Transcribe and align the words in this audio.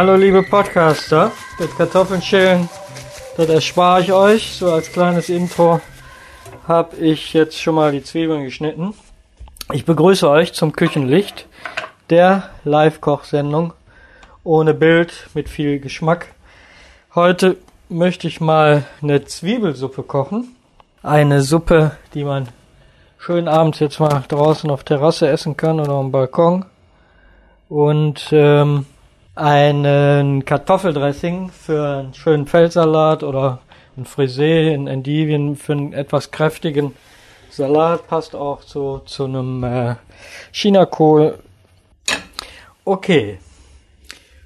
Hallo 0.00 0.16
liebe 0.16 0.42
Podcaster. 0.42 1.30
Das 1.58 1.76
Kartoffeln 1.76 2.22
schälen, 2.22 2.70
das 3.36 3.50
erspare 3.50 4.00
ich 4.00 4.14
euch. 4.14 4.54
So 4.54 4.72
als 4.72 4.90
kleines 4.90 5.28
Intro 5.28 5.78
habe 6.66 6.96
ich 6.96 7.34
jetzt 7.34 7.60
schon 7.60 7.74
mal 7.74 7.92
die 7.92 8.02
Zwiebeln 8.02 8.44
geschnitten. 8.44 8.94
Ich 9.74 9.84
begrüße 9.84 10.26
euch 10.26 10.54
zum 10.54 10.72
Küchenlicht, 10.72 11.46
der 12.08 12.48
Live-Kochsendung 12.64 13.74
ohne 14.42 14.72
Bild 14.72 15.28
mit 15.34 15.50
viel 15.50 15.78
Geschmack. 15.80 16.28
Heute 17.14 17.58
möchte 17.90 18.26
ich 18.26 18.40
mal 18.40 18.84
eine 19.02 19.26
Zwiebelsuppe 19.26 20.02
kochen. 20.02 20.56
Eine 21.02 21.42
Suppe, 21.42 21.90
die 22.14 22.24
man 22.24 22.48
schön 23.18 23.48
abends 23.48 23.80
jetzt 23.80 24.00
mal 24.00 24.24
draußen 24.26 24.70
auf 24.70 24.82
Terrasse 24.82 25.28
essen 25.28 25.58
kann 25.58 25.78
oder 25.78 25.92
am 25.92 26.10
Balkon. 26.10 26.64
Und 27.68 28.30
ähm, 28.32 28.86
einen 29.34 30.44
Kartoffeldressing 30.44 31.50
für 31.50 31.98
einen 32.00 32.14
schönen 32.14 32.46
Feldsalat 32.46 33.22
oder 33.22 33.60
ein 33.96 34.04
Frisee 34.04 34.72
in 34.72 34.86
Endivien 34.86 35.56
für 35.56 35.72
einen 35.72 35.92
etwas 35.92 36.30
kräftigen 36.30 36.94
Salat. 37.50 38.06
Passt 38.06 38.34
auch 38.34 38.64
zu, 38.64 39.00
zu 39.04 39.24
einem 39.24 39.64
äh, 39.64 39.96
Chinakohl. 40.52 41.38
Okay. 42.84 43.38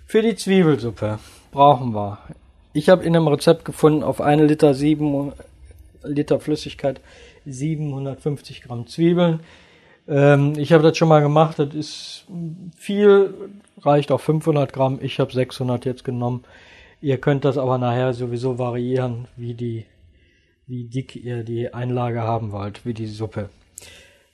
Für 0.06 0.22
die 0.22 0.36
Zwiebelsuppe 0.36 1.18
brauchen 1.50 1.94
wir. 1.94 2.18
Ich 2.72 2.88
habe 2.88 3.04
in 3.04 3.16
einem 3.16 3.28
Rezept 3.28 3.64
gefunden, 3.64 4.02
auf 4.02 4.20
eine 4.20 4.44
Liter, 4.44 4.74
sieben, 4.74 5.32
Liter 6.02 6.40
Flüssigkeit 6.40 7.00
750 7.46 8.62
Gramm 8.62 8.86
Zwiebeln. 8.86 9.40
Ähm, 10.06 10.54
ich 10.56 10.72
habe 10.72 10.82
das 10.82 10.96
schon 10.96 11.08
mal 11.08 11.20
gemacht. 11.20 11.58
Das 11.58 11.74
ist 11.74 12.26
viel, 12.76 13.34
reicht 13.82 14.12
auch 14.12 14.20
500 14.20 14.72
Gramm. 14.72 14.98
Ich 15.00 15.20
habe 15.20 15.32
600 15.32 15.84
jetzt 15.84 16.04
genommen. 16.04 16.44
Ihr 17.00 17.18
könnt 17.18 17.44
das 17.44 17.58
aber 17.58 17.78
nachher 17.78 18.14
sowieso 18.14 18.58
variieren, 18.58 19.28
wie 19.36 19.54
die, 19.54 19.86
wie 20.66 20.84
dick 20.84 21.16
ihr 21.16 21.44
die 21.44 21.72
Einlage 21.72 22.22
haben 22.22 22.52
wollt, 22.52 22.86
wie 22.86 22.94
die 22.94 23.06
Suppe. 23.06 23.50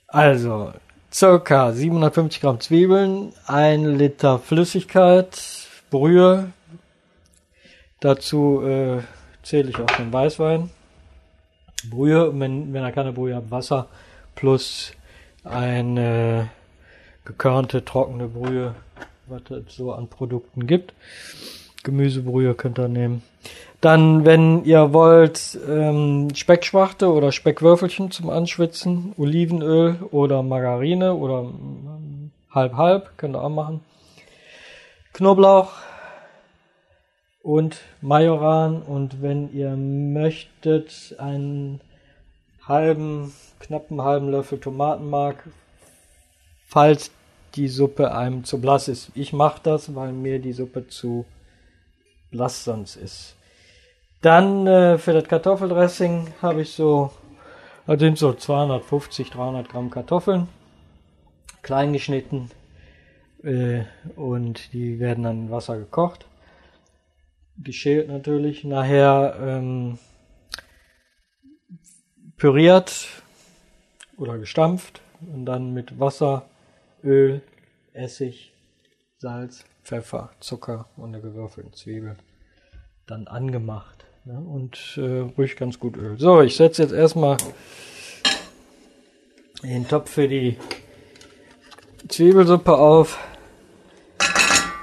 Also, 0.07 0.71
circa 1.11 1.73
750 1.73 2.41
Gramm 2.41 2.59
Zwiebeln, 2.59 3.33
ein 3.45 3.97
Liter 3.97 4.39
Flüssigkeit, 4.39 5.67
Brühe. 5.89 6.51
Dazu 7.99 8.61
äh, 8.63 8.99
zähle 9.43 9.69
ich 9.69 9.77
auch 9.77 9.91
den 9.97 10.11
Weißwein. 10.11 10.69
Brühe, 11.89 12.31
wenn, 12.39 12.73
wenn 12.73 12.83
ihr 12.83 12.91
keine 12.91 13.11
Brühe 13.11 13.35
habt, 13.35 13.51
Wasser 13.51 13.87
plus 14.35 14.93
eine 15.43 16.49
gekörnte, 17.25 17.83
trockene 17.85 18.27
Brühe, 18.27 18.75
was 19.27 19.41
es 19.49 19.75
so 19.75 19.91
an 19.93 20.07
Produkten 20.07 20.67
gibt. 20.67 20.93
Gemüsebrühe 21.83 22.53
könnt 22.53 22.79
ihr 22.79 22.87
nehmen. 22.87 23.23
Dann, 23.79 24.25
wenn 24.25 24.63
ihr 24.65 24.93
wollt, 24.93 25.57
ähm, 25.67 26.29
Speckschwachte 26.35 27.11
oder 27.11 27.31
Speckwürfelchen 27.31 28.11
zum 28.11 28.29
Anschwitzen, 28.29 29.13
Olivenöl 29.17 29.95
oder 30.11 30.43
Margarine 30.43 31.15
oder 31.15 31.51
halb-halb, 32.51 33.17
könnt 33.17 33.35
ihr 33.35 33.43
auch 33.43 33.49
machen. 33.49 33.81
Knoblauch 35.13 35.71
und 37.41 37.79
Majoran 38.01 38.83
und 38.83 39.23
wenn 39.23 39.51
ihr 39.51 39.71
möchtet, 39.75 41.15
einen 41.17 41.81
halben, 42.67 43.33
knappen 43.59 44.01
halben 44.01 44.29
Löffel 44.29 44.59
Tomatenmark, 44.59 45.43
falls 46.67 47.11
die 47.55 47.67
Suppe 47.67 48.13
einem 48.15 48.43
zu 48.43 48.61
blass 48.61 48.87
ist. 48.87 49.11
Ich 49.13 49.33
mache 49.33 49.59
das, 49.63 49.93
weil 49.95 50.13
mir 50.13 50.39
die 50.39 50.53
Suppe 50.53 50.87
zu 50.87 51.25
blass 52.31 52.63
sonst 52.63 52.95
ist. 52.95 53.35
Dann 54.21 54.67
äh, 54.67 54.97
für 54.97 55.13
das 55.13 55.27
Kartoffeldressing 55.27 56.33
habe 56.41 56.61
ich 56.61 56.71
so, 56.71 57.11
das 57.87 57.99
sind 57.99 58.17
so 58.17 58.33
250, 58.33 59.31
300 59.31 59.67
Gramm 59.67 59.89
Kartoffeln, 59.89 60.47
klein 61.61 61.91
geschnitten 61.91 62.51
äh, 63.43 63.81
und 64.15 64.73
die 64.73 64.99
werden 64.99 65.23
dann 65.23 65.45
in 65.45 65.51
Wasser 65.51 65.77
gekocht, 65.77 66.25
geschält 67.57 68.07
natürlich. 68.07 68.63
Nachher 68.63 69.35
ähm, 69.41 69.97
püriert 72.41 73.07
oder 74.17 74.39
gestampft 74.39 74.99
und 75.31 75.45
dann 75.45 75.75
mit 75.75 75.99
Wasser, 75.99 76.47
Öl, 77.03 77.43
Essig, 77.93 78.51
Salz, 79.19 79.63
Pfeffer, 79.83 80.31
Zucker 80.39 80.87
und 80.97 81.13
eine 81.13 81.21
gewürfelte 81.21 81.69
Zwiebel 81.73 82.15
dann 83.05 83.27
angemacht. 83.27 84.05
Ne? 84.25 84.39
Und 84.39 84.97
äh, 84.97 85.19
ruhig 85.37 85.55
ganz 85.55 85.77
gut 85.79 85.95
Öl. 85.97 86.17
So, 86.17 86.41
ich 86.41 86.55
setze 86.55 86.81
jetzt 86.81 86.93
erstmal 86.93 87.37
den 89.61 89.87
Topf 89.87 90.09
für 90.09 90.27
die 90.27 90.57
Zwiebelsuppe 92.07 92.75
auf. 92.75 93.19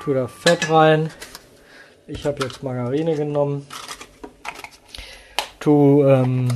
Tu 0.05 0.15
da 0.15 0.29
Fett 0.29 0.71
rein. 0.71 1.11
Ich 2.07 2.25
habe 2.25 2.45
jetzt 2.45 2.63
Margarine 2.63 3.17
genommen. 3.17 3.67
Tu 5.59 6.05
ähm, 6.05 6.49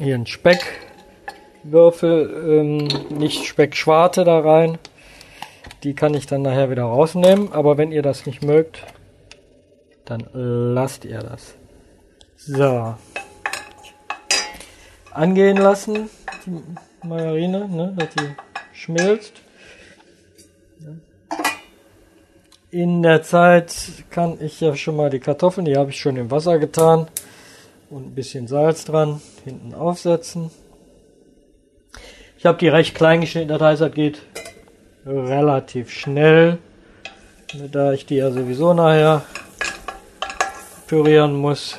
hier 0.00 0.14
einen 0.14 0.26
Speckwürfel, 0.26 2.44
ähm, 2.48 2.88
nicht 3.10 3.44
Speckschwarte 3.44 4.24
da 4.24 4.40
rein. 4.40 4.78
Die 5.84 5.94
kann 5.94 6.14
ich 6.14 6.26
dann 6.26 6.42
nachher 6.42 6.70
wieder 6.70 6.84
rausnehmen. 6.84 7.52
Aber 7.52 7.78
wenn 7.78 7.92
ihr 7.92 8.02
das 8.02 8.26
nicht 8.26 8.42
mögt, 8.42 8.84
dann 10.04 10.28
lasst 10.32 11.04
ihr 11.04 11.18
das. 11.18 11.54
So. 12.36 12.94
Angehen 15.12 15.56
lassen, 15.56 16.08
die 16.46 16.62
Margarine, 17.06 17.68
ne, 17.68 17.94
dass 17.96 18.08
die 18.14 18.34
schmilzt. 18.72 19.42
In 22.70 23.02
der 23.02 23.22
Zeit 23.22 23.74
kann 24.10 24.38
ich 24.40 24.60
ja 24.60 24.76
schon 24.76 24.96
mal 24.96 25.10
die 25.10 25.18
Kartoffeln, 25.18 25.64
die 25.64 25.76
habe 25.76 25.90
ich 25.90 26.00
schon 26.00 26.16
im 26.16 26.30
Wasser 26.30 26.58
getan 26.58 27.08
und 27.90 28.06
ein 28.06 28.14
bisschen 28.14 28.46
Salz 28.46 28.84
dran, 28.84 29.20
hinten 29.44 29.74
aufsetzen. 29.74 30.50
Ich 32.38 32.46
habe 32.46 32.56
die 32.58 32.68
recht 32.68 32.94
klein 32.94 33.20
geschnitten, 33.20 33.48
das 33.48 33.60
heißt, 33.60 33.82
das 33.82 33.92
geht 33.92 34.22
relativ 35.04 35.90
schnell, 35.90 36.58
da 37.70 37.92
ich 37.92 38.06
die 38.06 38.16
ja 38.16 38.30
sowieso 38.30 38.72
nachher 38.72 39.24
pürieren 40.86 41.34
muss, 41.34 41.76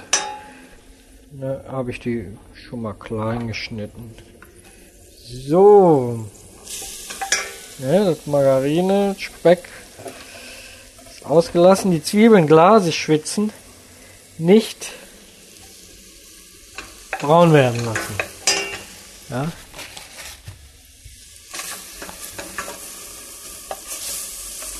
ne, 1.31 1.63
habe 1.67 1.91
ich 1.91 1.99
die 1.99 2.27
schon 2.53 2.81
mal 2.81 2.93
klein 2.93 3.47
geschnitten. 3.47 4.13
So, 5.17 6.25
ja, 7.79 8.03
das 8.03 8.27
Margarine, 8.27 9.15
Speck 9.17 9.63
ist 11.09 11.25
ausgelassen, 11.25 11.91
die 11.91 12.03
Zwiebeln 12.03 12.47
glasig 12.47 12.95
schwitzen, 12.95 13.51
nicht 14.37 14.91
braun 17.21 17.53
werden 17.53 17.85
lassen. 17.85 18.15
Ja. 19.29 19.51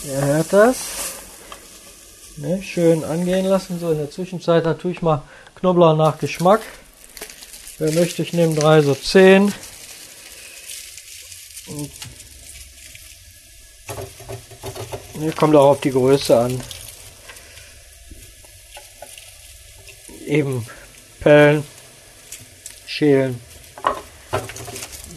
Ihr 0.04 0.22
hört 0.26 0.52
das. 0.52 0.78
Ne, 2.38 2.62
schön 2.64 3.04
angehen 3.04 3.46
lassen. 3.46 3.80
So 3.80 3.92
in 3.92 4.00
der 4.00 4.10
Zwischenzeit 4.10 4.66
natürlich 4.66 5.02
mal 5.02 5.22
Knoblauch 5.56 5.96
nach 5.96 6.18
Geschmack. 6.18 6.62
Wer 7.78 7.92
möchte, 7.94 8.24
ich 8.24 8.34
nehme 8.34 8.56
drei 8.56 8.82
so 8.82 8.96
zehn. 8.96 9.54
Ne, 15.16 15.32
kommt 15.34 15.56
auch 15.56 15.72
auf 15.72 15.82
die 15.82 15.92
Größe 15.92 16.38
an. 16.38 16.62
Eben 20.26 20.66
pellen, 21.20 21.64
schälen. 23.02 23.42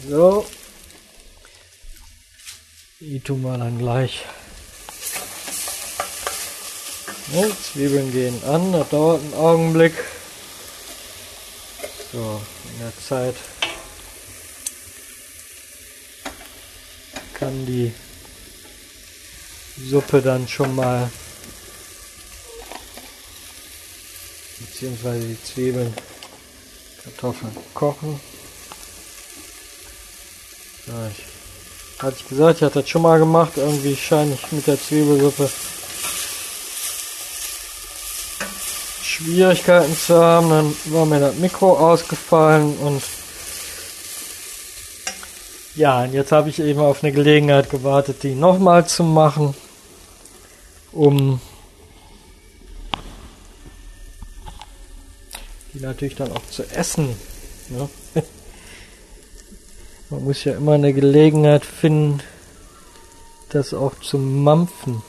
So. 0.09 0.43
Die 2.99 3.19
tun 3.19 3.43
wir 3.43 3.59
dann 3.59 3.77
gleich. 3.77 4.25
Ne, 7.27 7.51
Zwiebeln 7.61 8.11
gehen 8.11 8.43
an, 8.45 8.71
das 8.71 8.89
dauert 8.89 9.21
einen 9.21 9.33
Augenblick. 9.35 9.93
So, 12.11 12.41
in 12.73 12.79
der 12.79 12.93
Zeit 13.07 13.35
kann 17.35 17.67
die 17.67 17.93
Suppe 19.77 20.23
dann 20.23 20.47
schon 20.47 20.73
mal 20.73 21.11
beziehungsweise 24.59 25.27
die 25.27 25.43
Zwiebeln, 25.43 25.93
Kartoffeln 27.05 27.55
kochen. 27.75 28.19
So, 30.87 30.91
ich, 31.11 32.03
hatte 32.03 32.15
ich 32.19 32.27
gesagt, 32.27 32.57
ich 32.57 32.63
hatte 32.63 32.81
das 32.81 32.89
schon 32.89 33.03
mal 33.03 33.19
gemacht. 33.19 33.53
Irgendwie 33.57 33.95
scheine 33.95 34.33
ich 34.33 34.51
mit 34.51 34.65
der 34.65 34.81
Zwiebelsuppe 34.81 35.49
Schwierigkeiten 39.03 39.95
zu 39.95 40.19
haben. 40.19 40.49
Dann 40.49 40.75
war 40.85 41.05
mir 41.05 41.19
das 41.19 41.35
Mikro 41.35 41.77
ausgefallen 41.77 42.75
und 42.77 43.03
ja, 45.75 46.03
und 46.03 46.13
jetzt 46.13 46.31
habe 46.31 46.49
ich 46.49 46.59
eben 46.59 46.79
auf 46.79 47.03
eine 47.03 47.11
Gelegenheit 47.11 47.69
gewartet, 47.69 48.23
die 48.23 48.33
nochmal 48.33 48.87
zu 48.87 49.03
machen, 49.03 49.53
um 50.91 51.39
die 55.75 55.81
natürlich 55.81 56.15
dann 56.15 56.31
auch 56.31 56.45
zu 56.49 56.63
essen. 56.71 57.15
Ja. 57.69 57.89
Man 60.09 60.23
muss 60.23 60.43
ja 60.43 60.53
immer 60.53 60.73
eine 60.73 60.93
Gelegenheit 60.93 61.65
finden, 61.65 62.21
das 63.49 63.73
auch 63.73 63.99
zu 63.99 64.17
mampfen. 64.17 65.01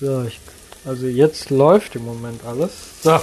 So, 0.00 0.22
ich, 0.24 0.40
also 0.84 1.06
jetzt 1.06 1.50
läuft 1.50 1.96
im 1.96 2.04
Moment 2.04 2.44
alles. 2.44 2.70
So. 3.02 3.20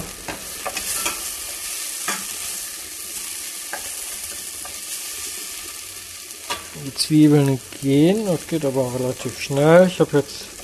Die 6.84 6.94
Zwiebeln 6.94 7.58
gehen, 7.80 8.26
das 8.26 8.46
geht 8.46 8.64
aber 8.64 8.82
auch 8.82 8.94
relativ 8.94 9.40
schnell. 9.40 9.86
Ich 9.88 9.98
habe 9.98 10.18
jetzt 10.18 10.55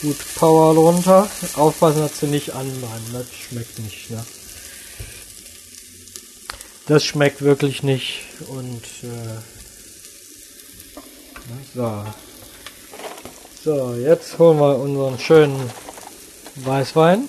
gut 0.00 0.16
Power 0.36 0.74
drunter. 0.74 1.28
Aufpassen, 1.54 2.00
dass 2.00 2.20
sie 2.20 2.26
nicht 2.26 2.54
anbrennen, 2.54 3.12
das 3.12 3.26
schmeckt 3.32 3.78
nicht. 3.78 4.10
Ne? 4.10 4.24
Das 6.86 7.04
schmeckt 7.04 7.42
wirklich 7.42 7.82
nicht 7.82 8.20
und 8.48 8.82
äh, 9.02 9.38
so. 11.74 12.04
So, 13.64 13.94
jetzt 13.96 14.38
holen 14.38 14.58
wir 14.58 14.78
unseren 14.78 15.18
schönen 15.18 15.70
Weißwein. 16.54 17.28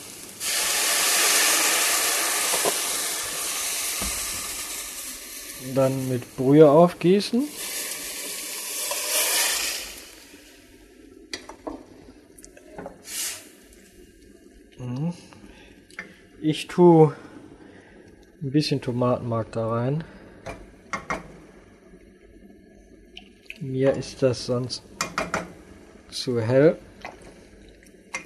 Dann 5.76 6.08
mit 6.08 6.36
Brühe 6.38 6.70
aufgießen. 6.70 7.48
Ich 16.52 16.66
tue 16.66 17.14
ein 18.42 18.50
bisschen 18.50 18.82
Tomatenmark 18.82 19.52
da 19.52 19.70
rein. 19.70 20.04
Mir 23.62 23.94
ist 23.94 24.24
das 24.24 24.48
sonst 24.48 24.82
zu 26.10 26.42
hell. 26.42 26.80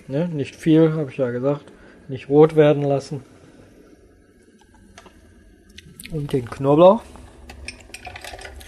Ne? 0.08 0.30
Nicht 0.30 0.56
viel, 0.56 0.94
habe 0.94 1.12
ich 1.12 1.18
ja 1.18 1.32
gesagt. 1.32 1.66
Nicht 2.08 2.30
rot 2.30 2.56
werden 2.56 2.84
lassen. 2.84 3.26
Und 6.14 6.32
den 6.32 6.50
Knoblauch. 6.50 7.04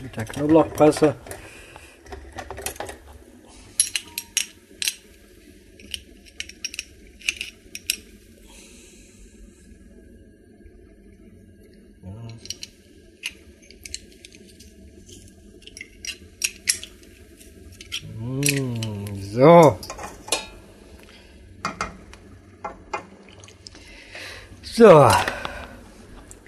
Mit 0.01 0.17
der 0.17 0.25
Knoblauchpresse. 0.25 1.15
So. 19.35 19.77
So. 24.77 25.09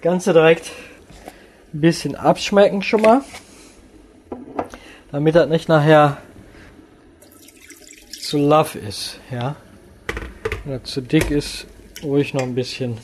Ganze 0.02 0.34
direkt 0.34 0.74
ein 1.74 1.80
bisschen 1.80 2.18
abschmecken 2.18 2.82
schon 2.82 3.02
mal. 3.02 3.22
Damit 5.14 5.36
das 5.36 5.48
nicht 5.48 5.70
nachher 5.70 6.18
zu 8.20 8.38
love 8.38 8.78
ist, 8.80 9.22
ja. 9.32 9.56
Wenn 10.66 10.78
das 10.78 10.92
zu 10.92 11.00
dick 11.00 11.32
ist, 11.32 11.68
ruhig 12.04 12.34
noch 12.34 12.42
ein 12.42 12.54
bisschen 12.54 12.98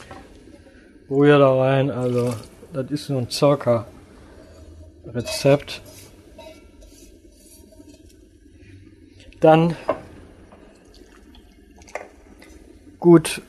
Brühe 1.08 1.40
da 1.40 1.56
rein. 1.56 1.90
Also, 1.90 2.36
das 2.74 2.92
ist 2.92 3.08
nur 3.08 3.22
ein 3.22 3.30
Zucker-Rezept. 3.30 5.81
Dann 9.40 9.78
gut 13.00 13.42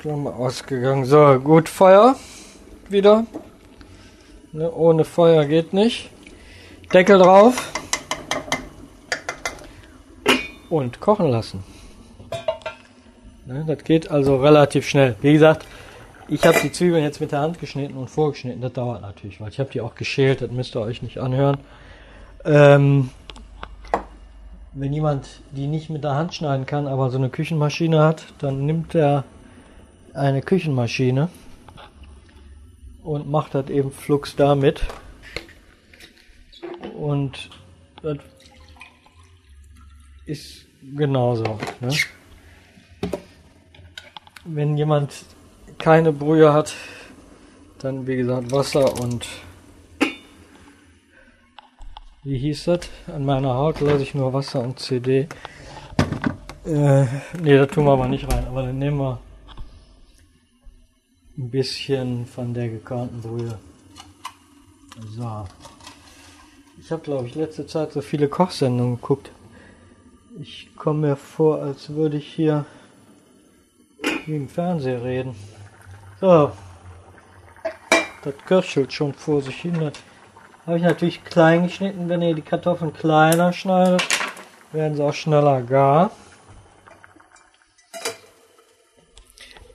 Flamme 0.00 0.34
ausgegangen. 0.34 1.04
So, 1.04 1.38
gut 1.40 1.68
Feuer 1.68 2.16
wieder. 2.88 3.26
Ne, 4.50 4.72
ohne 4.72 5.04
Feuer 5.04 5.44
geht 5.44 5.74
nicht. 5.74 6.08
Deckel 6.90 7.18
drauf 7.18 7.70
und 10.70 11.00
kochen 11.00 11.28
lassen. 11.28 11.62
Ne, 13.44 13.62
das 13.66 13.84
geht 13.84 14.10
also 14.10 14.36
relativ 14.36 14.88
schnell. 14.88 15.16
Wie 15.20 15.34
gesagt, 15.34 15.66
ich 16.28 16.46
habe 16.46 16.58
die 16.62 16.72
Zwiebeln 16.72 17.04
jetzt 17.04 17.20
mit 17.20 17.32
der 17.32 17.40
Hand 17.40 17.60
geschnitten 17.60 17.98
und 17.98 18.08
vorgeschnitten. 18.08 18.62
Das 18.62 18.72
dauert 18.72 19.02
natürlich, 19.02 19.38
weil 19.38 19.50
ich 19.50 19.60
habe 19.60 19.68
die 19.70 19.82
auch 19.82 19.96
geschält. 19.96 20.40
Das 20.40 20.50
müsst 20.50 20.74
ihr 20.74 20.80
euch 20.80 21.02
nicht 21.02 21.18
anhören. 21.18 21.58
Ähm, 22.46 23.10
wenn 24.72 24.94
jemand 24.94 25.28
die 25.50 25.66
nicht 25.66 25.90
mit 25.90 26.04
der 26.04 26.14
Hand 26.14 26.32
schneiden 26.32 26.64
kann, 26.64 26.86
aber 26.86 27.10
so 27.10 27.18
eine 27.18 27.28
Küchenmaschine 27.28 28.02
hat, 28.02 28.24
dann 28.38 28.64
nimmt 28.64 28.94
er 28.94 29.24
eine 30.14 30.42
Küchenmaschine 30.42 31.28
und 33.02 33.30
macht 33.30 33.54
das 33.54 33.68
eben 33.70 33.90
flugs 33.90 34.36
damit. 34.36 34.82
Und 36.94 37.50
das 38.02 38.18
ist 40.26 40.66
genauso. 40.96 41.58
Ne? 41.80 41.94
Wenn 44.44 44.76
jemand 44.76 45.24
keine 45.78 46.12
Brühe 46.12 46.52
hat, 46.52 46.74
dann 47.78 48.06
wie 48.06 48.16
gesagt 48.16 48.52
Wasser 48.52 49.00
und 49.00 49.26
wie 52.22 52.36
hieß 52.36 52.64
das? 52.64 52.80
An 53.06 53.24
meiner 53.24 53.54
Haut 53.54 53.80
lasse 53.80 54.02
ich 54.02 54.14
nur 54.14 54.32
Wasser 54.34 54.60
und 54.60 54.78
CD. 54.78 55.26
Äh, 56.66 56.70
ne, 56.70 57.08
da 57.42 57.64
tun 57.64 57.86
wir 57.86 57.92
aber 57.92 58.08
nicht 58.08 58.30
rein, 58.30 58.46
aber 58.46 58.64
dann 58.64 58.78
nehmen 58.78 58.98
wir 58.98 59.18
ein 61.40 61.50
bisschen 61.50 62.26
von 62.26 62.52
der 62.52 62.68
gekörnten 62.68 63.22
Brühe. 63.22 63.58
So. 65.16 65.46
Ich 66.78 66.92
habe, 66.92 67.02
glaube 67.02 67.26
ich, 67.26 67.34
letzte 67.34 67.66
Zeit 67.66 67.92
so 67.92 68.02
viele 68.02 68.28
Kochsendungen 68.28 68.96
geguckt. 68.96 69.30
Ich 70.38 70.68
komme 70.76 71.08
mir 71.08 71.16
vor, 71.16 71.62
als 71.62 71.90
würde 71.90 72.18
ich 72.18 72.26
hier 72.26 72.66
wie 74.26 74.36
im 74.36 74.48
Fernsehen 74.48 75.00
reden. 75.00 75.34
So. 76.20 76.52
Das 78.22 78.34
köchelt 78.44 78.92
schon 78.92 79.14
vor 79.14 79.40
sich 79.40 79.56
hin. 79.62 79.92
Habe 80.66 80.76
ich 80.76 80.82
natürlich 80.82 81.24
klein 81.24 81.62
geschnitten. 81.62 82.10
Wenn 82.10 82.20
ihr 82.20 82.34
die 82.34 82.42
Kartoffeln 82.42 82.92
kleiner 82.92 83.54
schneidet, 83.54 84.06
werden 84.72 84.94
sie 84.94 85.02
auch 85.02 85.14
schneller 85.14 85.62
gar. 85.62 86.10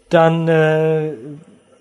Dann 0.09 0.47
äh, 0.47 1.13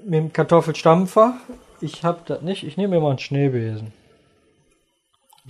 mit 0.04 0.14
dem 0.14 0.32
Kartoffelstampfer. 0.32 1.38
Ich 1.80 2.04
habe 2.04 2.20
das 2.26 2.42
nicht. 2.42 2.64
Ich 2.64 2.76
nehme 2.76 2.96
immer 2.96 3.08
einen 3.08 3.18
Schneebesen. 3.18 3.92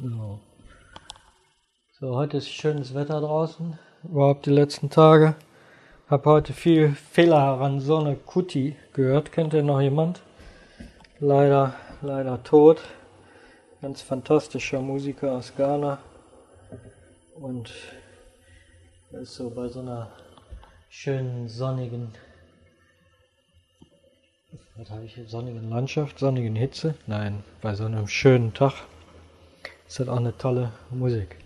So. 0.00 0.40
so, 1.98 2.16
heute 2.16 2.38
ist 2.38 2.48
schönes 2.48 2.94
Wetter 2.94 3.20
draußen. 3.20 3.78
Überhaupt 4.04 4.46
die 4.46 4.50
letzten 4.50 4.90
Tage. 4.90 5.34
Hab 6.08 6.26
heute 6.26 6.52
viel 6.52 6.94
Fehler 6.94 7.60
an 7.60 7.80
Sonne 7.80 8.16
Kuti 8.16 8.76
gehört. 8.92 9.32
Kennt 9.32 9.54
ihr 9.54 9.62
noch 9.62 9.80
jemand? 9.80 10.20
Leider, 11.18 11.74
leider 12.02 12.42
tot. 12.42 12.80
Ganz 13.80 14.02
fantastischer 14.02 14.80
Musiker 14.80 15.32
aus 15.32 15.54
Ghana. 15.56 15.98
Und 17.40 17.72
ist 19.20 19.34
so 19.34 19.50
bei 19.50 19.68
so 19.68 19.80
einer 19.80 20.10
schönen 20.88 21.48
sonnigen, 21.48 22.12
was 24.76 24.90
habe 24.90 25.04
ich 25.04 25.14
hier, 25.14 25.26
sonnigen 25.26 25.68
Landschaft, 25.70 26.18
sonnigen 26.18 26.56
Hitze? 26.56 26.94
Nein, 27.06 27.44
bei 27.60 27.74
so 27.74 27.84
einem 27.84 28.08
schönen 28.08 28.54
Tag 28.54 28.74
ist 29.86 30.00
das 30.00 30.08
auch 30.08 30.16
eine 30.16 30.36
tolle 30.36 30.72
Musik. 30.90 31.36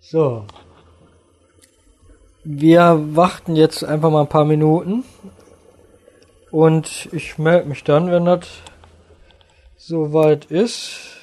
So, 0.00 0.46
wir 2.44 2.98
warten 3.14 3.54
jetzt 3.54 3.84
einfach 3.84 4.10
mal 4.10 4.22
ein 4.22 4.28
paar 4.28 4.46
Minuten 4.46 5.04
und 6.50 7.08
ich 7.12 7.38
melde 7.38 7.68
mich 7.68 7.84
dann, 7.84 8.10
wenn 8.10 8.24
das 8.24 8.48
soweit 9.76 10.46
ist. 10.46 11.16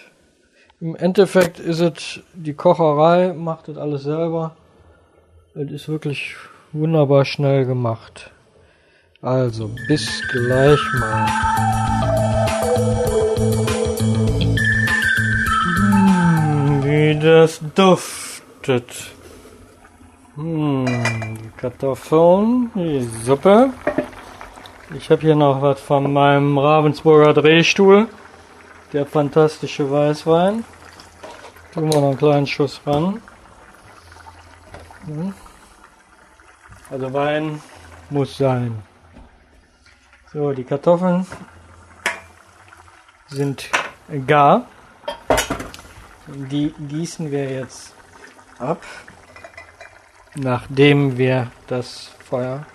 Im 0.79 0.95
Endeffekt 0.95 1.59
ist 1.59 1.79
es 1.79 2.19
die 2.33 2.53
Kocherei, 2.53 3.33
macht 3.33 3.67
das 3.67 3.77
alles 3.77 4.03
selber. 4.03 4.55
Es 5.55 5.71
ist 5.71 5.89
wirklich 5.89 6.35
wunderbar 6.71 7.25
schnell 7.25 7.65
gemacht. 7.65 8.31
Also, 9.21 9.71
bis 9.87 10.21
gleich 10.31 10.79
mal. 10.93 11.25
Hm, 15.65 16.83
wie 16.83 17.19
das 17.19 17.59
duftet. 17.73 19.11
Hm, 20.35 20.85
die 20.85 21.49
Kartoffeln, 21.57 22.69
die 22.75 23.09
Suppe. 23.23 23.71
Ich 24.95 25.09
habe 25.09 25.21
hier 25.21 25.35
noch 25.35 25.63
was 25.63 25.81
von 25.81 26.13
meinem 26.13 26.55
Ravensburger 26.59 27.33
Drehstuhl. 27.33 28.07
Der 28.93 29.07
fantastische 29.07 29.89
Weißwein. 29.89 30.63
Tun 31.73 31.91
wir 31.91 31.99
noch 31.99 32.09
einen 32.09 32.17
kleinen 32.19 32.47
Schuss 32.47 32.79
ran. 32.85 33.19
Hm. 35.07 35.33
Also 36.91 37.13
Wein 37.13 37.61
muss 38.11 38.37
sein. 38.37 38.86
So, 40.37 40.53
die 40.53 40.65
Kartoffeln 40.65 41.25
sind 43.25 43.71
gar. 44.27 44.67
Die 46.27 46.71
gießen 46.77 47.31
wir 47.31 47.49
jetzt 47.49 47.95
ab, 48.59 48.83
nachdem 50.35 51.17
wir 51.17 51.49
das 51.65 52.11
Feuer. 52.23 52.67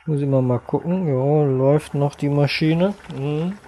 Ich 0.00 0.06
muss 0.06 0.22
immer 0.22 0.40
mal 0.40 0.60
gucken. 0.60 1.06
Ja, 1.06 1.44
läuft 1.44 1.92
noch 1.92 2.14
die 2.14 2.30
Maschine. 2.30 2.94
Mhm. 3.14 3.58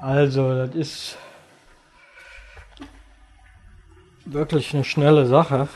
Also, 0.00 0.64
das 0.64 0.76
ist 0.76 1.18
wirklich 4.26 4.72
eine 4.74 4.84
schnelle 4.84 5.26
Sache. 5.26 5.66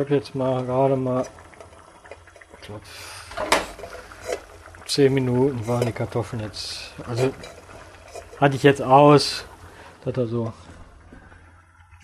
Habe 0.00 0.14
jetzt 0.14 0.34
mal 0.34 0.64
gerade 0.64 0.96
mal, 0.96 1.26
ich 2.58 2.66
glaube, 2.66 2.80
10 4.86 5.12
Minuten 5.12 5.68
waren 5.68 5.84
die 5.84 5.92
Kartoffeln 5.92 6.40
jetzt. 6.40 6.92
Also 7.06 7.34
hatte 8.40 8.56
ich 8.56 8.62
jetzt 8.62 8.80
aus, 8.80 9.44
dass 10.02 10.16
er 10.16 10.26
so. 10.26 10.54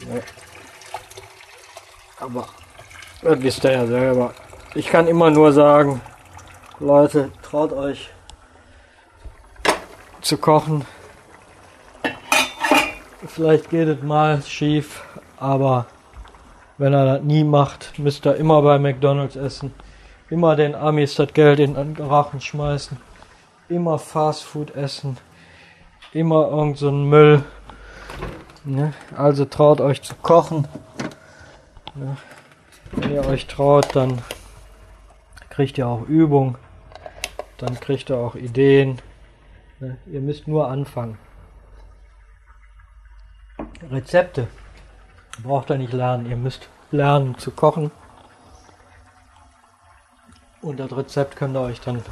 Ja. 0.01 0.21
Aber 2.21 2.47
das 3.23 3.43
wisst 3.43 3.65
ihr 3.65 3.73
ja 3.73 3.87
selber. 3.87 4.35
Ich 4.75 4.89
kann 4.89 5.09
immer 5.09 5.31
nur 5.31 5.55
sagen, 5.55 6.03
Leute, 6.79 7.33
traut 7.41 7.73
euch 7.73 8.11
zu 10.21 10.37
kochen. 10.37 10.85
Vielleicht 13.27 13.71
geht 13.71 13.89
es 13.89 14.03
mal 14.03 14.43
schief, 14.43 15.03
aber 15.39 15.87
wenn 16.79 16.93
er 16.93 17.07
das 17.07 17.23
nie 17.23 17.45
macht, 17.45 17.99
müsst 17.99 18.27
ihr 18.27 18.37
immer 18.37 18.61
bei 18.63 18.79
McDonalds 18.79 19.37
essen. 19.37 19.73
Immer 20.29 20.57
den 20.57 20.75
Amis 20.75 21.15
das 21.15 21.33
Geld 21.33 21.61
in 21.61 21.75
den 21.75 21.97
Rachen 21.97 22.41
schmeißen. 22.41 22.99
Immer 23.69 23.99
Fast 23.99 24.45
Food 24.45 24.75
essen. 24.75 25.17
Immer 26.13 26.49
irgend 26.49 26.79
so 26.79 26.91
Müll. 26.91 27.45
Ne? 28.65 28.93
Also 29.17 29.45
traut 29.45 29.81
euch 29.81 30.03
zu 30.03 30.15
kochen. 30.17 30.69
Ne? 31.95 32.17
Wenn 32.93 33.13
ihr 33.13 33.27
euch 33.27 33.47
traut, 33.47 33.95
dann 33.95 34.21
kriegt 35.49 35.79
ihr 35.79 35.87
auch 35.87 36.03
Übung. 36.03 36.59
Dann 37.59 37.79
kriegt 37.81 38.11
ihr 38.11 38.19
auch 38.19 38.35
Ideen. 38.35 39.01
Ne? 39.81 39.97
Ihr 40.07 40.21
müsst 40.21 40.47
nur 40.47 40.69
anfangen. 40.69 41.19
Rezepte 43.91 44.49
braucht 45.43 45.71
ihr 45.71 45.79
nicht 45.79 45.93
lernen. 45.93 46.29
Ihr 46.29 46.37
müsst 46.37 46.69
lernen 46.91 47.39
zu 47.39 47.51
kochen. 47.51 47.91
Und 50.63 50.79
das 50.79 50.97
Rezept 50.97 51.37
könnt 51.37 51.57
ihr 51.57 51.61
euch 51.61 51.81
dann 51.81 52.03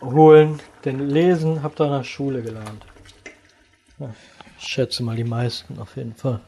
holen. 0.00 0.60
Denn 0.84 1.08
lesen 1.08 1.62
habt 1.62 1.80
ihr 1.80 1.86
in 1.86 1.92
der 1.92 2.04
Schule 2.04 2.42
gelernt. 2.42 2.84
Ich 4.58 4.68
schätze 4.68 5.02
mal 5.02 5.16
die 5.16 5.24
meisten 5.24 5.78
auf 5.78 5.96
jeden 5.96 6.14
Fall. 6.14 6.40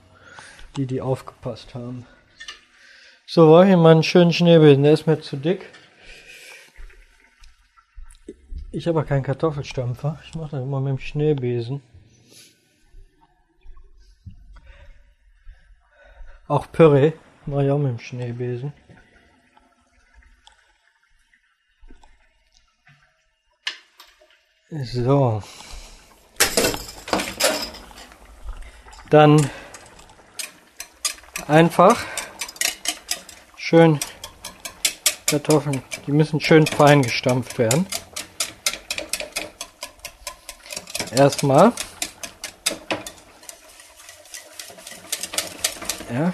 Die, 0.77 0.87
die 0.87 1.01
aufgepasst 1.01 1.75
haben. 1.75 2.07
So, 3.27 3.51
war 3.51 3.65
hier 3.65 3.77
mal 3.77 3.93
einen 3.93 4.03
schönen 4.03 4.33
Schneebesen. 4.33 4.83
Der 4.83 4.93
ist 4.93 5.07
mir 5.07 5.21
zu 5.21 5.37
dick. 5.37 5.67
Ich 8.73 8.87
habe 8.87 9.05
keinen 9.05 9.23
Kartoffelstampfer. 9.23 10.21
Ich 10.25 10.35
mache 10.35 10.53
das 10.53 10.63
immer 10.63 10.81
mit 10.81 10.91
dem 10.91 10.99
Schneebesen. 10.99 11.83
Auch 16.51 16.67
Püree 16.73 17.13
ich 17.47 17.71
auch 17.71 17.79
mit 17.79 17.93
dem 17.93 18.01
Schneebesen. 18.01 18.73
So. 24.69 25.45
Dann 29.11 29.49
einfach 31.47 32.05
schön 33.57 34.01
Kartoffeln, 35.27 35.85
die 36.09 36.13
müssen 36.13 36.41
schön 36.41 36.67
fein 36.67 37.03
gestampft 37.03 37.59
werden. 37.59 37.87
Erstmal 41.13 41.73
Ja. 46.13 46.33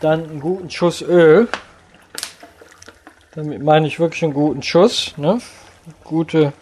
Dann 0.00 0.24
einen 0.24 0.40
guten 0.40 0.70
Schuss 0.70 1.02
Öl. 1.02 1.48
Damit 3.34 3.62
meine 3.62 3.88
ich 3.88 3.98
wirklich 3.98 4.22
einen 4.22 4.34
guten 4.34 4.62
Schuss. 4.62 5.14
Ne? 5.16 5.40
Gute. 6.04 6.52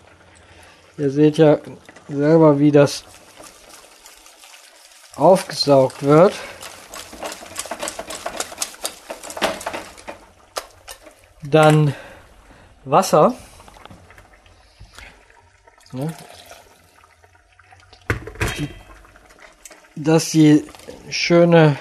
Ihr 0.96 1.10
seht 1.10 1.36
ja 1.36 1.58
selber, 2.08 2.58
wie 2.58 2.70
das 2.70 3.04
aufgesaugt 5.16 6.02
wird. 6.02 6.32
Dann 11.42 11.94
Wasser. 12.84 13.34
Ne? 15.92 16.14
Dass 20.04 20.30
sie 20.30 20.64
schöne 21.10 21.76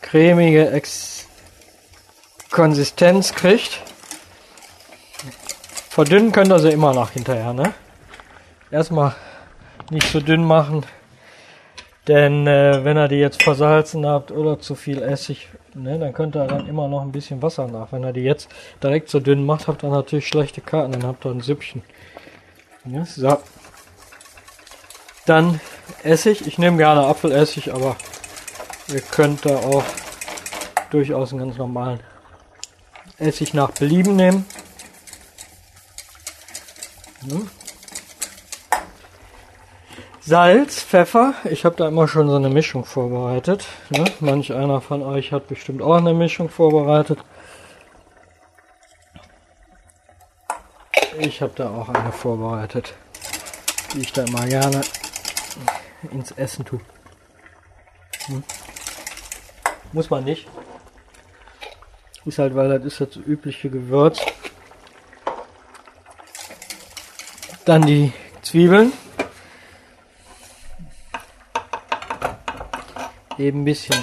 cremige 0.00 0.70
Ex 0.70 1.26
Konsistenz 2.50 3.34
kriegt. 3.34 3.80
Verdünnen 5.90 6.32
könnt 6.32 6.50
ihr 6.50 6.58
sie 6.58 6.70
immer 6.70 6.94
noch 6.94 7.10
hinterher, 7.10 7.52
ne? 7.52 7.74
Erstmal 8.70 9.14
nicht 9.90 10.10
zu 10.10 10.20
dünn 10.20 10.44
machen, 10.44 10.84
denn 12.06 12.46
äh, 12.46 12.84
wenn 12.84 12.96
ihr 12.96 13.08
die 13.08 13.16
jetzt 13.16 13.42
versalzen 13.42 14.06
habt 14.06 14.30
oder 14.30 14.58
zu 14.58 14.74
viel 14.74 15.02
Essig, 15.02 15.48
ne, 15.74 15.98
dann 15.98 16.12
könnt 16.12 16.36
ihr 16.36 16.46
dann 16.46 16.66
immer 16.66 16.88
noch 16.88 17.02
ein 17.02 17.12
bisschen 17.12 17.42
Wasser 17.42 17.66
nach. 17.68 17.92
Wenn 17.92 18.04
ihr 18.04 18.12
die 18.12 18.22
jetzt 18.22 18.48
direkt 18.82 19.10
so 19.10 19.20
dünn 19.20 19.44
macht, 19.44 19.68
habt 19.68 19.82
ihr 19.82 19.90
natürlich 19.90 20.26
schlechte 20.26 20.60
Karten, 20.60 20.92
dann 20.92 21.04
habt 21.04 21.24
ihr 21.24 21.30
ein 21.30 21.40
Süppchen. 21.40 21.82
Ja, 22.84 23.04
so. 23.04 23.38
Dann 25.28 25.60
Essig. 26.04 26.46
Ich 26.46 26.56
nehme 26.58 26.78
gerne 26.78 27.04
Apfelessig, 27.04 27.74
aber 27.74 27.96
ihr 28.88 29.02
könnt 29.02 29.44
da 29.44 29.58
auch 29.58 29.84
durchaus 30.88 31.32
einen 31.32 31.40
ganz 31.40 31.58
normalen 31.58 32.00
Essig 33.18 33.52
nach 33.52 33.72
Belieben 33.72 34.16
nehmen. 34.16 34.46
Hm. 37.28 37.50
Salz, 40.20 40.82
Pfeffer. 40.82 41.34
Ich 41.44 41.66
habe 41.66 41.76
da 41.76 41.88
immer 41.88 42.08
schon 42.08 42.30
so 42.30 42.36
eine 42.36 42.48
Mischung 42.48 42.86
vorbereitet. 42.86 43.66
Ne? 43.90 44.06
Manch 44.20 44.54
einer 44.54 44.80
von 44.80 45.02
euch 45.02 45.32
hat 45.32 45.46
bestimmt 45.48 45.82
auch 45.82 45.96
eine 45.96 46.14
Mischung 46.14 46.48
vorbereitet. 46.48 47.18
Ich 51.18 51.42
habe 51.42 51.52
da 51.54 51.68
auch 51.68 51.90
eine 51.90 52.12
vorbereitet, 52.12 52.94
die 53.92 54.00
ich 54.00 54.12
da 54.14 54.22
immer 54.22 54.46
gerne 54.46 54.80
ins 56.10 56.32
Essen 56.32 56.64
tue. 56.64 56.80
Hm. 58.26 58.42
Muss 59.92 60.10
man 60.10 60.24
nicht. 60.24 60.48
Ist 62.24 62.38
halt, 62.38 62.54
weil 62.54 62.68
das 62.68 62.84
ist 62.84 63.00
das 63.00 63.16
übliche 63.16 63.70
Gewürz. 63.70 64.20
Dann 67.64 67.82
die 67.82 68.12
Zwiebeln. 68.42 68.92
Eben 73.38 73.62
ein 73.62 73.64
bisschen 73.64 73.96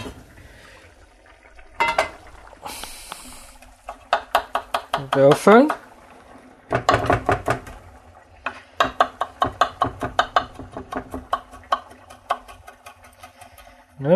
würfeln. 5.14 5.72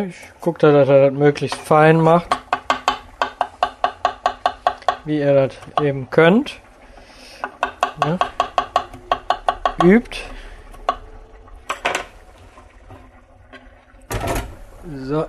Ich 0.10 0.42
gucke 0.42 0.60
da, 0.60 0.72
dass 0.72 0.90
er 0.90 1.10
das 1.10 1.14
möglichst 1.14 1.58
fein 1.58 2.02
macht. 2.02 2.36
Wie 5.06 5.20
ihr 5.20 5.34
das 5.34 5.56
eben 5.84 6.10
könnt. 6.10 6.60
Ne? 8.04 8.18
Übt. 9.84 10.18
So. 15.06 15.26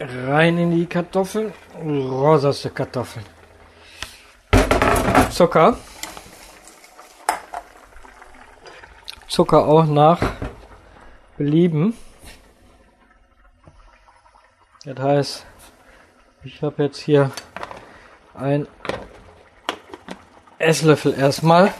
Rein 0.00 0.58
in 0.58 0.70
die 0.72 0.86
Kartoffeln. 0.86 1.52
Rosaste 1.80 2.70
Kartoffeln. 2.70 3.24
Zucker. 5.30 5.76
Zucker 9.28 9.66
auch 9.66 9.84
nach 9.84 10.20
Belieben. 11.36 11.96
Das 14.84 14.98
heißt, 14.98 15.46
ich 16.44 16.62
habe 16.62 16.84
jetzt 16.84 16.98
hier 16.98 17.30
ein 18.34 18.68
Esslöffel 20.58 21.14
erstmal. 21.18 21.74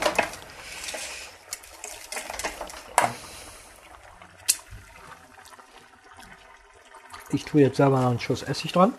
Ich 7.29 7.45
tue 7.45 7.61
jetzt 7.61 7.77
selber 7.77 7.99
noch 7.99 8.09
einen 8.09 8.19
Schuss 8.19 8.43
Essig 8.43 8.73
dran. 8.73 8.93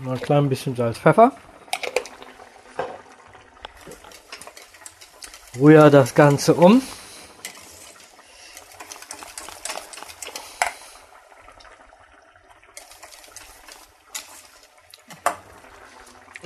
Noch 0.00 0.12
ein 0.12 0.20
klein 0.20 0.48
bisschen 0.48 0.76
Salz, 0.76 0.98
Pfeffer. 0.98 1.32
Rühre 5.58 5.90
das 5.90 6.14
Ganze 6.14 6.54
um. 6.54 6.82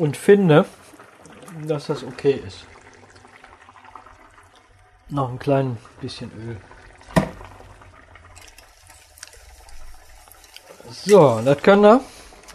Und 0.03 0.17
finde, 0.17 0.65
dass 1.65 1.87
das 1.87 2.03
okay 2.03 2.43
ist. 2.45 2.65
Noch 5.11 5.31
ein 5.31 5.39
klein 5.39 5.79
bisschen 6.01 6.29
Öl. 6.33 6.57
So, 10.91 11.41
das 11.45 11.63
können 11.63 11.83
wir 11.83 12.01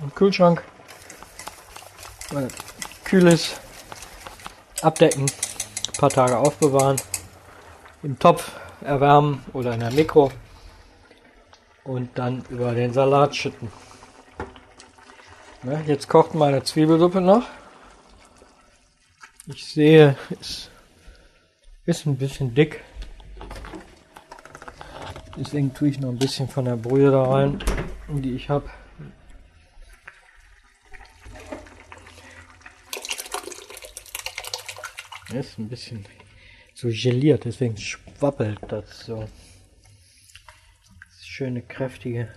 im 0.01 0.13
Kühlschrank, 0.13 0.61
weil 2.31 2.49
kühl 3.05 3.27
ist, 3.27 3.57
abdecken, 4.81 5.23
ein 5.23 5.99
paar 5.99 6.09
Tage 6.09 6.37
aufbewahren, 6.37 6.97
im 8.03 8.19
Topf 8.19 8.51
erwärmen 8.81 9.45
oder 9.53 9.73
in 9.73 9.79
der 9.79 9.91
Mikro 9.91 10.33
und 11.85 12.09
dann 12.19 12.43
über 12.49 12.73
den 12.73 12.91
Salat 12.91 13.33
schütten. 13.37 13.71
Ja, 15.67 15.81
jetzt 15.81 16.07
kocht 16.07 16.33
meine 16.33 16.63
Zwiebelsuppe 16.63 17.19
noch. 17.19 17.45
Ich 19.47 19.65
sehe, 19.65 20.15
es 20.39 20.69
ist 21.85 22.05
ein 22.05 22.15
bisschen 22.15 22.55
dick. 22.55 22.81
Deswegen 25.35 25.73
tue 25.73 25.89
ich 25.89 25.99
noch 25.99 26.07
ein 26.07 26.17
bisschen 26.17 26.47
von 26.47 26.63
der 26.63 26.77
Brühe 26.77 27.11
da 27.11 27.23
rein 27.23 27.61
die 28.07 28.33
ich 28.33 28.49
habe. 28.49 28.69
Ist 35.33 35.59
ein 35.59 35.67
bisschen 35.67 36.05
so 36.75 36.87
geliert, 36.87 37.43
deswegen 37.43 37.75
schwappelt 37.75 38.59
das 38.69 39.05
so. 39.05 39.27
Das 41.09 41.25
schöne, 41.25 41.61
kräftige. 41.61 42.29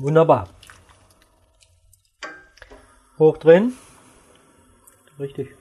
Wunderbar. 0.00 0.48
Hochdrehen. 3.18 3.76
Richtig. 5.18 5.54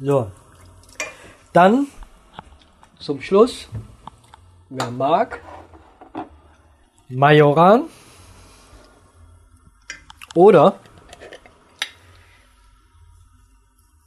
So. 0.00 0.32
Dann 1.52 1.86
zum 2.98 3.20
Schluss, 3.20 3.68
wer 4.68 4.90
mag, 4.90 5.40
Majoran 7.08 7.84
oder 10.34 10.80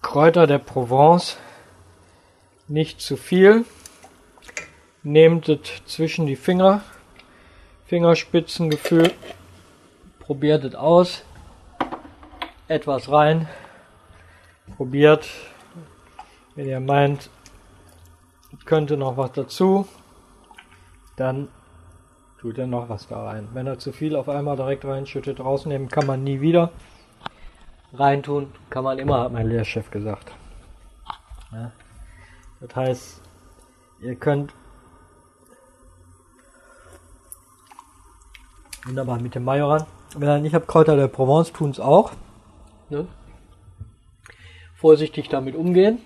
Kräuter 0.01 0.47
der 0.47 0.59
Provence. 0.59 1.37
Nicht 2.67 2.99
zu 2.99 3.15
viel. 3.15 3.63
Nehmt 5.03 5.49
es 5.49 5.59
zwischen 5.85 6.27
die 6.27 6.35
Finger, 6.35 6.81
Fingerspitzengefühl. 7.85 9.11
Probiert 10.19 10.63
es 10.63 10.75
aus. 10.75 11.23
Etwas 12.67 13.11
rein. 13.11 13.49
Probiert. 14.77 15.27
Wenn 16.55 16.67
ihr 16.67 16.79
meint, 16.79 17.29
könnte 18.65 18.95
noch 18.95 19.17
was 19.17 19.31
dazu, 19.31 19.87
dann 21.15 21.47
tut 22.39 22.57
er 22.57 22.67
noch 22.67 22.87
was 22.87 23.07
da 23.07 23.23
rein. 23.23 23.47
Wenn 23.53 23.67
er 23.67 23.79
zu 23.79 23.91
viel 23.91 24.15
auf 24.15 24.29
einmal 24.29 24.55
direkt 24.55 24.85
reinschüttet, 24.85 25.39
rausnehmen 25.39 25.89
kann 25.89 26.05
man 26.05 26.23
nie 26.23 26.41
wieder. 26.41 26.71
Reintun 27.93 28.51
kann 28.69 28.83
man 28.83 28.99
immer, 28.99 29.21
hat 29.21 29.33
mein 29.33 29.47
Lehrchef 29.49 29.91
gesagt. 29.91 30.31
Ja. 31.51 31.71
Das 32.61 32.75
heißt, 32.75 33.21
ihr 34.01 34.15
könnt 34.15 34.53
wunderbar 38.85 39.19
mit 39.19 39.35
dem 39.35 39.43
Majoran. 39.43 39.85
Ihr 40.19 40.39
nicht 40.39 40.55
habt 40.55 40.67
Kräuter 40.67 40.95
der 40.95 41.07
Provence, 41.07 41.53
tun 41.53 41.69
es 41.71 41.79
auch. 41.79 42.11
Ne? 42.89 43.07
Vorsichtig 44.75 45.29
damit 45.29 45.55
umgehen. 45.55 45.99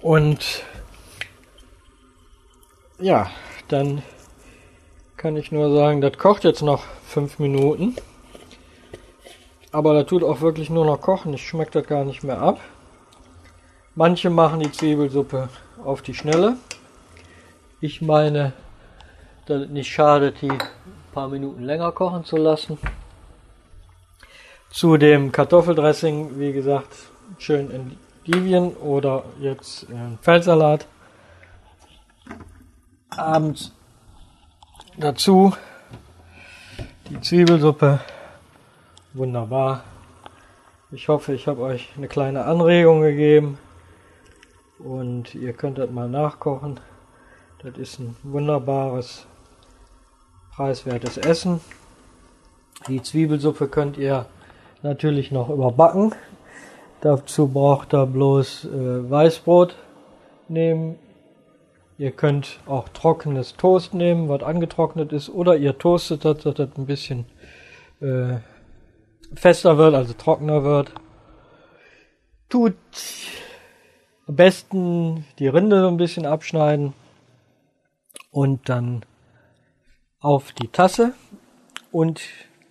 Und 0.00 0.64
ja, 2.98 3.30
dann 3.68 4.02
kann 5.16 5.36
ich 5.36 5.52
nur 5.52 5.74
sagen, 5.74 6.00
das 6.00 6.18
kocht 6.18 6.44
jetzt 6.44 6.62
noch 6.62 6.84
fünf 7.06 7.38
Minuten. 7.38 7.96
Aber 9.70 9.94
da 9.94 10.04
tut 10.04 10.24
auch 10.24 10.40
wirklich 10.40 10.68
nur 10.68 10.84
noch 10.84 11.00
kochen. 11.00 11.32
Ich 11.32 11.46
schmeckt 11.46 11.74
das 11.74 11.86
gar 11.86 12.04
nicht 12.04 12.22
mehr 12.24 12.40
ab. 12.40 12.60
Manche 13.94 14.30
machen 14.30 14.60
die 14.60 14.72
Zwiebelsuppe 14.72 15.48
auf 15.84 16.02
die 16.02 16.14
Schnelle. 16.14 16.56
Ich 17.84 18.00
meine, 18.00 18.52
dass 19.46 19.62
es 19.62 19.68
nicht 19.68 19.92
schadet, 19.92 20.40
die 20.40 20.56
paar 21.12 21.26
Minuten 21.26 21.64
länger 21.64 21.90
kochen 21.90 22.24
zu 22.24 22.36
lassen. 22.36 22.78
Zu 24.70 24.96
dem 24.98 25.32
Kartoffeldressing, 25.32 26.38
wie 26.38 26.52
gesagt, 26.52 26.94
schön 27.38 27.72
in 27.72 27.98
Givien 28.22 28.76
oder 28.76 29.24
jetzt 29.40 29.90
äh, 29.90 30.16
Feldsalat. 30.20 30.86
Abends 33.10 33.72
dazu 34.96 35.52
die 37.10 37.20
Zwiebelsuppe. 37.20 37.98
Wunderbar. 39.12 39.82
Ich 40.92 41.08
hoffe, 41.08 41.34
ich 41.34 41.48
habe 41.48 41.62
euch 41.62 41.88
eine 41.96 42.06
kleine 42.06 42.44
Anregung 42.44 43.00
gegeben 43.00 43.58
und 44.78 45.34
ihr 45.34 45.52
könnt 45.52 45.78
das 45.78 45.90
mal 45.90 46.08
nachkochen. 46.08 46.78
Das 47.64 47.78
ist 47.78 48.00
ein 48.00 48.16
wunderbares, 48.24 49.24
preiswertes 50.52 51.16
Essen. 51.16 51.60
Die 52.88 53.00
Zwiebelsuppe 53.00 53.68
könnt 53.68 53.96
ihr 53.98 54.26
natürlich 54.82 55.30
noch 55.30 55.48
überbacken. 55.48 56.12
Dazu 57.02 57.46
braucht 57.46 57.94
ihr 57.94 58.06
bloß 58.06 58.64
äh, 58.64 59.08
Weißbrot 59.08 59.76
nehmen. 60.48 60.98
Ihr 61.98 62.10
könnt 62.10 62.58
auch 62.66 62.88
trockenes 62.88 63.56
Toast 63.56 63.94
nehmen, 63.94 64.28
was 64.28 64.42
angetrocknet 64.42 65.12
ist, 65.12 65.28
oder 65.28 65.56
ihr 65.56 65.78
toastet 65.78 66.24
das, 66.24 66.38
dass 66.38 66.54
das 66.54 66.70
ein 66.76 66.86
bisschen 66.86 67.26
äh, 68.00 68.38
fester 69.36 69.78
wird, 69.78 69.94
also 69.94 70.14
trockener 70.14 70.64
wird. 70.64 70.92
Tut 72.48 72.74
am 74.26 74.34
besten 74.34 75.26
die 75.38 75.46
Rinde 75.46 75.82
so 75.82 75.86
ein 75.86 75.96
bisschen 75.96 76.26
abschneiden 76.26 76.92
und 78.30 78.68
dann 78.68 79.04
auf 80.20 80.52
die 80.52 80.68
Tasse 80.68 81.14
und 81.90 82.20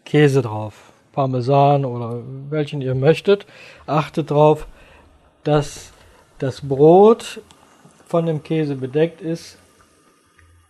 Käse 0.06 0.42
drauf. 0.42 0.92
Parmesan 1.12 1.86
oder 1.86 2.22
welchen 2.50 2.82
ihr 2.82 2.96
möchtet. 2.96 3.46
Achtet 3.86 4.32
darauf, 4.32 4.68
dass 5.44 5.92
das 6.40 6.68
Brot 6.68 7.42
von 8.06 8.26
dem 8.26 8.44
Käse 8.44 8.76
bedeckt 8.76 9.22
ist. 9.22 9.58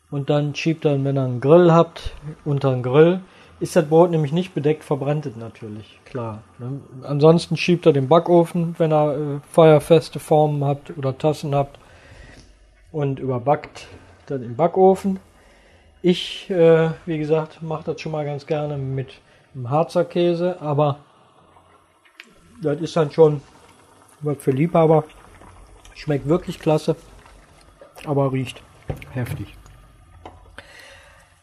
Und 0.09 0.29
dann 0.29 0.55
schiebt 0.55 0.83
dann, 0.83 1.05
wenn 1.05 1.17
ihr 1.17 1.23
einen 1.23 1.41
Grill 1.41 1.71
habt, 1.71 2.13
unter 2.43 2.71
den 2.71 2.83
Grill. 2.83 3.21
Ist 3.59 3.75
das 3.75 3.87
Brot 3.87 4.09
nämlich 4.09 4.33
nicht 4.33 4.53
bedeckt, 4.55 4.83
verbrennt 4.83 5.27
es 5.27 5.35
natürlich, 5.35 5.99
klar. 6.03 6.41
Ne? 6.57 6.81
Ansonsten 7.03 7.55
schiebt 7.55 7.85
er 7.85 7.93
den 7.93 8.07
Backofen, 8.07 8.75
wenn 8.79 8.91
er 8.91 9.15
äh, 9.15 9.39
feuerfeste 9.51 10.19
Formen 10.19 10.65
habt 10.65 10.97
oder 10.97 11.17
Tassen 11.17 11.53
habt 11.53 11.77
und 12.91 13.19
überbackt 13.19 13.87
dann 14.25 14.43
im 14.43 14.55
Backofen. 14.55 15.19
Ich, 16.01 16.49
äh, 16.49 16.89
wie 17.05 17.17
gesagt, 17.17 17.61
mache 17.61 17.83
das 17.91 18.01
schon 18.01 18.11
mal 18.11 18.25
ganz 18.25 18.45
gerne 18.45 18.77
mit 18.77 19.19
einem 19.53 19.69
Harzer 19.69 20.05
Käse, 20.05 20.61
aber 20.61 20.99
das 22.61 22.79
ist 22.81 22.95
dann 22.95 23.11
schon 23.11 23.41
was 24.21 24.37
für 24.39 24.51
Liebhaber. 24.51 25.03
Schmeckt 25.95 26.27
wirklich 26.27 26.59
klasse, 26.59 26.95
aber 28.05 28.31
riecht 28.31 28.61
heftig. 29.13 29.55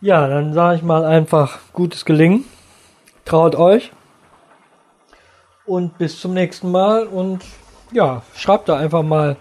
Ja, 0.01 0.29
dann 0.29 0.53
sage 0.53 0.77
ich 0.77 0.83
mal 0.83 1.05
einfach 1.05 1.59
gutes 1.73 2.05
Gelingen. 2.05 2.45
Traut 3.25 3.57
euch. 3.57 3.93
Und 5.67 5.99
bis 5.99 6.21
zum 6.21 6.35
nächsten 6.35 6.71
Mal. 6.71 7.07
Und 7.07 7.45
ja, 7.93 8.23
schreibt 8.35 8.69
da 8.69 8.77
einfach 8.77 9.03
mal, 9.03 9.37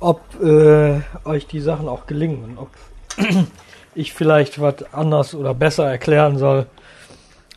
ob 0.00 0.20
äh, 0.42 1.00
euch 1.24 1.46
die 1.46 1.60
Sachen 1.60 1.88
auch 1.88 2.06
gelingen 2.06 2.44
und 2.44 2.58
ob 2.58 2.70
ich 3.94 4.12
vielleicht 4.12 4.60
was 4.60 4.92
anders 4.92 5.34
oder 5.34 5.54
besser 5.54 5.90
erklären 5.90 6.38
soll, 6.38 6.66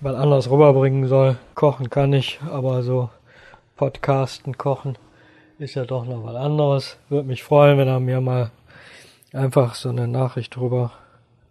weil 0.02 0.16
anders 0.16 0.50
rüberbringen 0.50 1.08
soll. 1.08 1.38
Kochen 1.56 1.90
kann 1.90 2.14
ich, 2.14 2.40
aber 2.50 2.84
so 2.84 3.10
Podcasten, 3.76 4.58
Kochen 4.58 4.98
ist 5.60 5.76
ja 5.76 5.86
doch 5.86 6.06
noch 6.06 6.24
was 6.24 6.36
anderes. 6.36 6.98
Würde 7.10 7.28
mich 7.28 7.44
freuen, 7.44 7.78
wenn 7.78 7.88
er 7.88 8.00
mir 8.00 8.22
mal 8.22 8.52
einfach 9.34 9.76
so 9.76 9.90
eine 9.90 10.08
Nachricht 10.08 10.56
drüber 10.56 10.92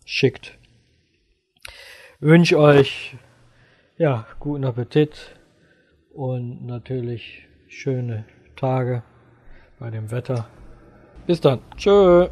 schickt. 0.04 0.58
Wünsche 2.18 2.58
euch 2.58 3.16
ja 3.96 4.26
guten 4.40 4.64
Appetit 4.64 5.36
und 6.12 6.66
natürlich 6.66 7.46
schöne 7.68 8.24
Tage 8.56 9.02
bei 9.78 9.90
dem 9.90 10.10
Wetter. 10.10 10.48
Bis 11.30 11.40
dann. 11.40 11.60
Tschö. 11.76 12.26